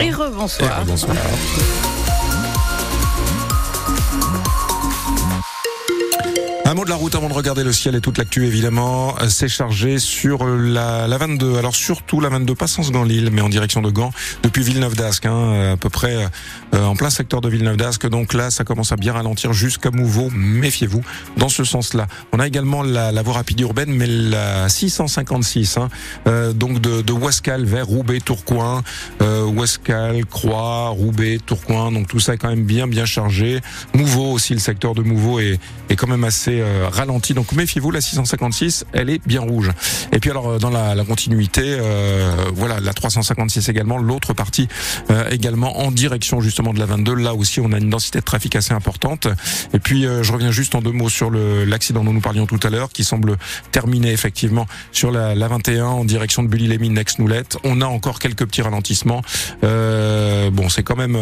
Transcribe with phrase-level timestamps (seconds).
[0.00, 0.84] Et rebonsoir.
[0.84, 1.14] bonsoir.
[6.72, 9.14] Un mot de la route avant de regarder le ciel et toute l'actu évidemment.
[9.28, 11.58] C'est chargé sur la, la 22.
[11.58, 14.10] Alors surtout la 22, pas sans Gand-Lille, mais en direction de Gand
[14.42, 16.16] depuis Villeneuve d'Ascq, hein, à peu près
[16.74, 18.06] euh, en plein secteur de Villeneuve d'Ascq.
[18.06, 20.30] Donc là, ça commence à bien ralentir jusqu'à Mouveau.
[20.30, 21.02] Méfiez-vous
[21.36, 22.06] dans ce sens-là.
[22.32, 25.90] On a également la, la voie rapide urbaine, mais la 656, hein,
[26.26, 28.82] euh, donc de, de Ouascal vers Roubaix, Tourcoing,
[29.20, 31.92] euh, Ouascal, Croix, Roubaix, Tourcoing.
[31.92, 33.60] Donc tout ça est quand même bien bien chargé.
[33.92, 37.34] Mouveau aussi, le secteur de Mouveau est, est quand même assez euh, ralenti.
[37.34, 39.70] Donc méfiez-vous, la 656, elle est bien rouge.
[40.12, 44.68] Et puis alors euh, dans la, la continuité, euh, voilà la 356 également, l'autre partie
[45.30, 47.14] également en direction justement de la 22.
[47.14, 49.28] Là aussi, on a une densité de trafic assez importante.
[49.74, 52.70] Et puis je reviens juste en deux mots sur l'accident dont nous parlions tout à
[52.70, 53.36] l'heure, qui semble
[53.70, 57.58] terminer effectivement sur la, la 21 en direction de Bully-les-Mines, Nex-Noulette.
[57.64, 59.22] On a encore quelques petits ralentissements.
[59.62, 61.16] bon, c'est quand même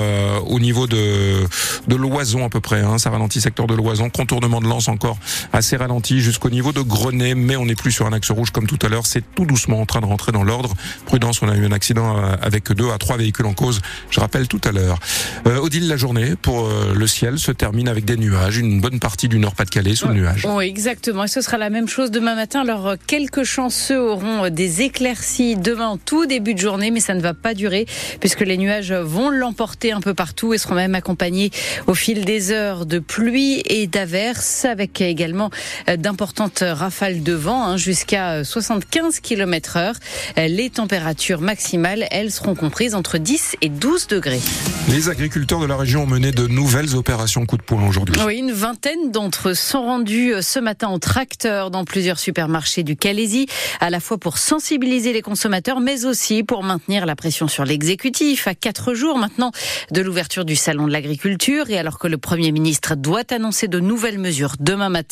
[0.47, 1.47] au niveau de
[1.89, 2.81] de l'Oison à peu près.
[2.81, 5.19] Hein, ça ralentit secteur de l'Oison, contournement de Lens encore
[5.53, 8.67] assez ralenti jusqu'au niveau de Grenay, mais on n'est plus sur un axe rouge comme
[8.67, 9.07] tout à l'heure.
[9.07, 10.75] C'est tout doucement en train de rentrer dans l'ordre.
[11.07, 13.81] Prudence, on a eu un accident euh, avec deux à trois véhicules en cause.
[14.11, 14.99] Je rappelle tout à l'heure.
[15.47, 19.01] Euh, Odile, la journée pour euh, le ciel se termine avec des nuages, une bonne
[19.01, 20.47] partie du Nord-Pas-de-Calais sous le nuage.
[20.49, 21.25] Oui, exactement.
[21.25, 22.61] Et ce sera la même chose demain matin.
[22.63, 27.21] Alors, euh, quelques chanceux auront des éclaircies demain, tout début de journée, mais ça ne
[27.21, 27.87] va pas durer
[28.21, 31.51] puisque les nuages vont l'emporter un peu partout et seront même accompagnés
[31.87, 37.65] au fil des heures de pluie et d'averses avec également euh, d'importantes rafales de vent
[37.65, 39.95] hein, jusqu'à 75 euh, km heure.
[40.39, 44.41] Euh, les températures maximales, elles seront comprises entre 10 et 12 degrés.
[44.89, 48.17] Les agriculteurs de la région ont mené de nouvelles opérations coup de poing aujourd'hui.
[48.25, 52.97] Oui, une vingtaine d'entre eux sont rendus ce matin en tracteur dans plusieurs supermarchés du
[52.97, 53.47] Calaisie,
[53.81, 58.47] à la fois pour sensibiliser les consommateurs, mais aussi pour maintenir la pression sur l'exécutif
[58.47, 59.53] à quatre jours maintenant
[59.91, 63.81] de l'ouverture du salon de l'agriculture et alors que le Premier ministre doit annoncer de
[63.81, 65.10] nouvelles mesures demain matin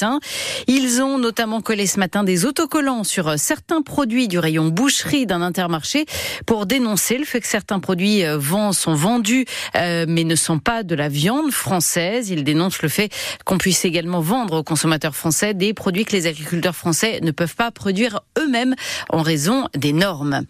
[0.67, 5.27] ils ont notamment collé ce matin des autocollants sur euh, certains produits du rayon boucherie
[5.27, 6.07] d'un intermarché
[6.47, 8.39] pour dénoncer le fait que certains produits euh,
[8.73, 9.45] sont vendus
[9.77, 12.31] euh, mais ne sont pas de la viande française.
[12.31, 13.11] Ils dénoncent le fait
[13.45, 17.57] qu'on puisse également vendre aux consommateurs français des produits que les agriculteurs français ne peuvent
[17.57, 18.75] pas produire eux-mêmes
[19.11, 20.43] en raison des normes.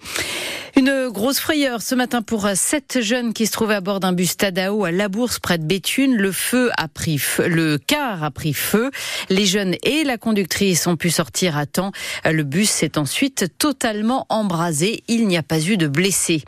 [0.79, 4.37] Une grosse frayeur ce matin pour sept jeunes qui se trouvaient à bord d'un bus
[4.37, 6.15] Tadao à La Bourse près de Béthune.
[6.15, 8.93] Le feu a pris feu, le car a pris feu.
[9.29, 11.91] Les jeunes et la conductrice ont pu sortir à temps.
[12.25, 15.03] Le bus s'est ensuite totalement embrasé.
[15.09, 16.45] Il n'y a pas eu de blessés.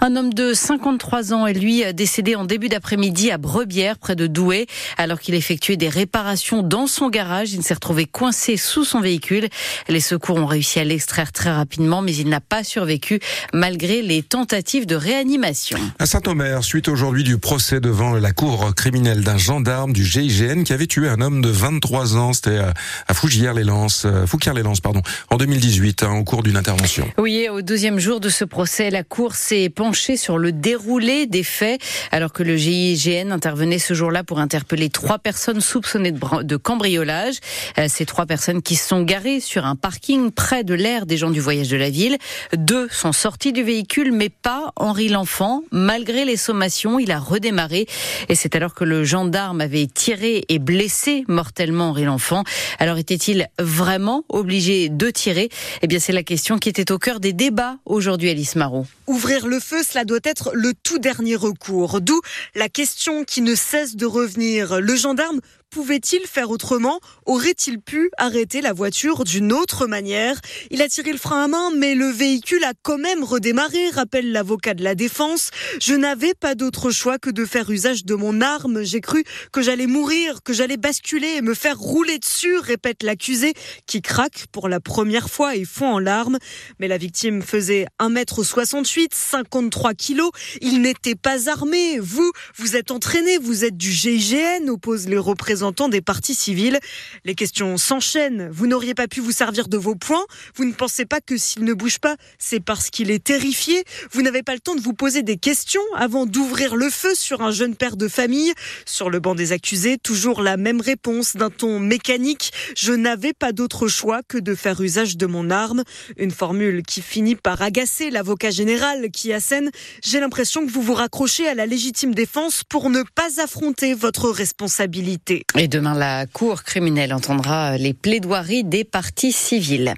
[0.00, 4.28] Un homme de 53 ans est lui décédé en début d'après-midi à Brebière, près de
[4.28, 4.68] Douai,
[4.98, 7.52] alors qu'il effectuait des réparations dans son garage.
[7.54, 9.48] Il s'est retrouvé coincé sous son véhicule.
[9.88, 13.18] Les secours ont réussi à l'extraire très rapidement, mais il n'a pas survécu
[13.64, 15.78] malgré les tentatives de réanimation.
[15.98, 20.74] À Saint-Omer, suite aujourd'hui du procès devant la cour criminelle d'un gendarme du GIGN qui
[20.74, 26.02] avait tué un homme de 23 ans, c'était à Fouquier-les-Lances, euh, Fouquier-les-Lances, pardon, en 2018,
[26.02, 27.08] hein, au cours d'une intervention.
[27.16, 31.42] Oui, au deuxième jour de ce procès, la cour s'est penchée sur le déroulé des
[31.42, 31.80] faits,
[32.12, 37.36] alors que le GIGN intervenait ce jour-là pour interpeller trois personnes soupçonnées de cambriolage.
[37.78, 41.16] Euh, ces trois personnes qui se sont garées sur un parking près de l'aire des
[41.16, 42.18] gens du voyage de la ville.
[42.52, 45.62] Deux sont sortis du véhicule, mais pas Henri L'Enfant.
[45.70, 47.86] Malgré les sommations, il a redémarré.
[48.28, 52.44] Et c'est alors que le gendarme avait tiré et blessé mortellement Henri L'Enfant.
[52.78, 55.48] Alors était-il vraiment obligé de tirer?
[55.80, 58.86] Eh bien, c'est la question qui était au cœur des débats aujourd'hui, Alice Marot.
[59.06, 62.00] Ouvrir le feu, cela doit être le tout dernier recours.
[62.00, 62.20] D'où
[62.54, 64.80] la question qui ne cesse de revenir.
[64.80, 65.40] Le gendarme
[65.74, 67.00] pouvait-il faire autrement?
[67.26, 70.40] Aurait-il pu arrêter la voiture d'une autre manière?
[70.70, 74.30] Il a tiré le frein à main, mais le véhicule a quand même redémarré, rappelle
[74.30, 75.50] l'avocat de la défense.
[75.80, 78.84] Je n'avais pas d'autre choix que de faire usage de mon arme.
[78.84, 83.52] J'ai cru que j'allais mourir, que j'allais basculer et me faire rouler dessus, répète l'accusé,
[83.86, 86.38] qui craque pour la première fois et fond en larmes.
[86.78, 90.30] Mais la victime faisait 1m68, 53 kilos.
[90.60, 91.98] Il n'était pas armé.
[91.98, 96.78] Vous, vous êtes entraîné, vous êtes du GIGN, oppose les représentants des partis civils.
[97.24, 98.48] Les questions s'enchaînent.
[98.52, 100.24] Vous n'auriez pas pu vous servir de vos points.
[100.56, 103.84] Vous ne pensez pas que s'il ne bouge pas, c'est parce qu'il est terrifié.
[104.12, 107.40] Vous n'avez pas le temps de vous poser des questions avant d'ouvrir le feu sur
[107.40, 108.52] un jeune père de famille.
[108.84, 112.52] Sur le banc des accusés, toujours la même réponse d'un ton mécanique.
[112.76, 115.82] Je n'avais pas d'autre choix que de faire usage de mon arme.
[116.18, 119.70] Une formule qui finit par agacer l'avocat général qui assène.
[120.02, 124.28] J'ai l'impression que vous vous raccrochez à la légitime défense pour ne pas affronter votre
[124.30, 125.43] responsabilité.
[125.56, 129.94] Et demain, la Cour criminelle entendra les plaidoiries des parties civiles.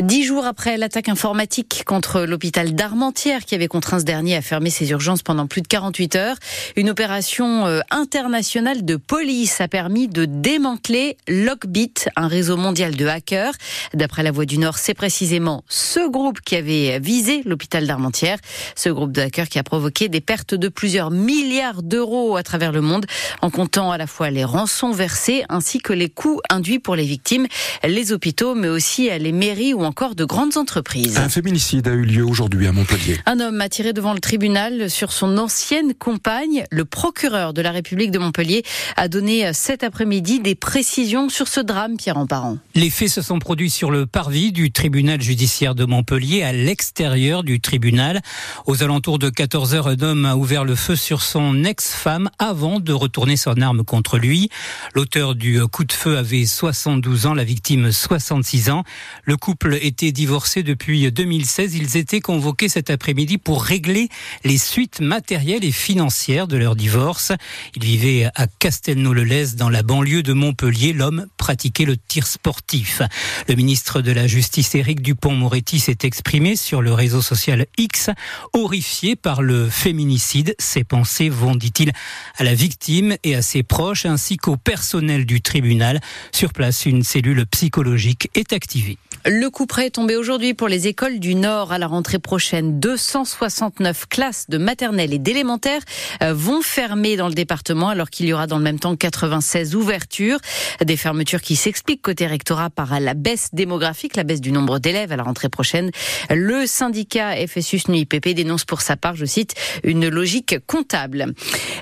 [0.00, 4.70] Dix jours après l'attaque informatique contre l'hôpital d'Armentières qui avait contraint ce dernier à fermer
[4.70, 6.36] ses urgences pendant plus de 48 heures,
[6.76, 13.06] une opération euh, internationale de police a permis de démanteler Lockbit, un réseau mondial de
[13.06, 13.54] hackers.
[13.94, 18.38] D'après la Voix du Nord, c'est précisément ce groupe qui avait visé l'hôpital d'Armentières.
[18.76, 22.70] Ce groupe de hackers qui a provoqué des pertes de plusieurs milliards d'euros à travers
[22.70, 23.06] le monde
[23.42, 27.04] en comptant à la fois les rançons versées ainsi que les coûts induits pour les
[27.04, 27.46] victimes,
[27.82, 31.16] les hôpitaux mais aussi les mairies ou encore de grandes entreprises.
[31.18, 33.18] Un féminicide a eu lieu aujourd'hui à Montpellier.
[33.26, 36.64] Un homme a tiré devant le tribunal sur son ancienne compagne.
[36.70, 38.62] Le procureur de la République de Montpellier
[38.96, 42.58] a donné cet après-midi des précisions sur ce drame, Pierre Emparent.
[42.74, 47.42] Les faits se sont produits sur le parvis du tribunal judiciaire de Montpellier, à l'extérieur
[47.42, 48.20] du tribunal.
[48.66, 52.80] Aux alentours de 14 heures, un homme a ouvert le feu sur son ex-femme avant
[52.80, 54.50] de retourner son arme contre lui.
[54.94, 58.84] L'auteur du coup de feu avait 72 ans, la victime 66 ans.
[59.24, 61.74] Le couple étaient divorcés depuis 2016.
[61.74, 64.08] Ils étaient convoqués cet après-midi pour régler
[64.44, 67.32] les suites matérielles et financières de leur divorce.
[67.76, 70.92] Ils vivaient à Castelnau-le-Lez dans la banlieue de Montpellier.
[70.92, 73.02] L'homme pratiquait le tir sportif.
[73.48, 78.08] Le ministre de la Justice, Éric Dupont-Moretti, s'est exprimé sur le réseau social X,
[78.54, 80.54] horrifié par le féminicide.
[80.58, 81.92] Ses pensées vont, dit-il,
[82.38, 86.00] à la victime et à ses proches ainsi qu'au personnel du tribunal.
[86.32, 88.96] Sur place, une cellule psychologique est activée.
[89.26, 92.78] Le coup près est tombé aujourd'hui pour les écoles du Nord à la rentrée prochaine.
[92.78, 95.80] 269 classes de maternelle et d'élémentaire
[96.22, 99.76] euh, vont fermer dans le département alors qu'il y aura dans le même temps 96
[99.76, 100.38] ouvertures.
[100.84, 105.12] Des fermetures qui s'expliquent côté rectorat par la baisse démographique, la baisse du nombre d'élèves
[105.12, 105.90] à la rentrée prochaine.
[106.30, 111.34] Le syndicat FSUS NUIPP dénonce pour sa part, je cite, une logique comptable.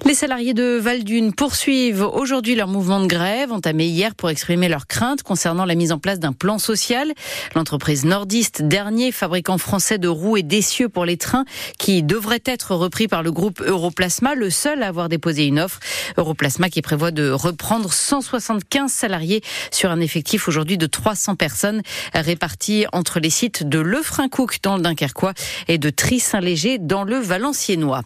[0.05, 4.87] Les salariés de Valdune poursuivent aujourd'hui leur mouvement de grève entamé hier pour exprimer leurs
[4.87, 7.13] craintes concernant la mise en place d'un plan social.
[7.55, 11.45] L'entreprise nordiste, dernier fabricant français de roues et d'essieux pour les trains,
[11.79, 15.81] qui devrait être repris par le groupe Europlasma, le seul à avoir déposé une offre.
[16.17, 21.83] Europlasma qui prévoit de reprendre 175 salariés sur un effectif aujourd'hui de 300 personnes
[22.15, 25.35] répartis entre les sites de Lefrancouc dans le Dunkerquois
[25.69, 28.03] et de Tri-Saint-Léger dans le Valenciennois.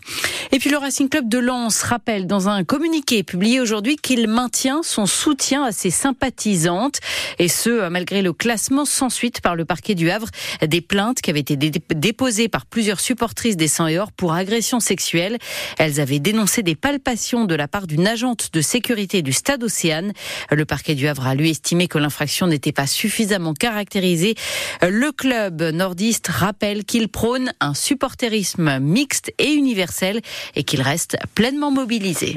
[0.53, 4.83] Et puis le Racing Club de Lens rappelle dans un communiqué publié aujourd'hui qu'il maintient
[4.83, 7.01] son soutien à ses sympathisantes
[7.39, 10.29] et ce malgré le classement sans suite par le parquet du Havre
[10.67, 14.81] des plaintes qui avaient été déposées par plusieurs supportrices des 100 et or pour agression
[14.81, 15.39] sexuelle.
[15.79, 20.13] Elles avaient dénoncé des palpations de la part d'une agente de sécurité du stade Océane.
[20.51, 24.35] Le parquet du Havre a lui estimé que l'infraction n'était pas suffisamment caractérisée.
[24.83, 30.21] Le club nordiste rappelle qu'il prône un supporterisme mixte et universel
[30.55, 32.35] et qu'il reste pleinement mobilisé.